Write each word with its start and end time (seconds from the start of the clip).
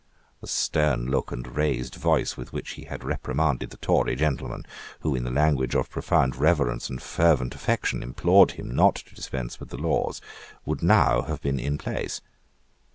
The 0.39 0.47
stern 0.47 1.11
look 1.11 1.31
and 1.31 1.45
raised 1.55 1.93
voice 1.93 2.35
with 2.35 2.51
which 2.51 2.71
he 2.71 2.85
had 2.85 3.03
reprimanded 3.03 3.69
the 3.69 3.77
Tory 3.77 4.15
gentlemen, 4.15 4.65
who, 5.01 5.13
in 5.13 5.25
the 5.25 5.29
language 5.29 5.75
of 5.75 5.91
profound 5.91 6.35
reverence 6.37 6.89
and 6.89 6.99
fervent 6.99 7.53
affection, 7.53 8.01
implored 8.01 8.53
him 8.53 8.73
not 8.75 8.95
to 8.95 9.13
dispense 9.13 9.59
with 9.59 9.69
the 9.69 9.77
laws, 9.77 10.19
would 10.65 10.81
now 10.81 11.21
have 11.21 11.39
been 11.39 11.59
in 11.59 11.77
place. 11.77 12.19